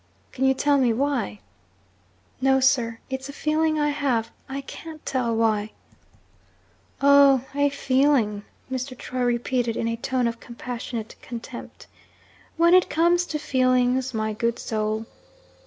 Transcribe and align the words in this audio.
'Can 0.31 0.45
you 0.45 0.55
tell 0.55 0.79
me 0.79 0.91
why?' 0.91 1.41
'No, 2.41 2.59
sir. 2.59 2.97
It's 3.11 3.29
a 3.29 3.31
feeling 3.31 3.79
I 3.79 3.89
have. 3.89 4.31
I 4.49 4.61
can't 4.61 5.05
tell 5.05 5.35
why.' 5.35 5.73
'Oh, 7.01 7.45
a 7.53 7.69
feeling?' 7.69 8.41
Mr. 8.71 8.97
Troy 8.97 9.21
repeated, 9.21 9.77
in 9.77 9.87
a 9.87 9.95
tone 9.97 10.25
of 10.25 10.39
compassionate 10.39 11.15
contempt. 11.21 11.85
'When 12.57 12.73
it 12.73 12.89
comes 12.89 13.27
to 13.27 13.37
feelings, 13.37 14.11
my 14.11 14.33
good 14.33 14.57
soul 14.57 15.05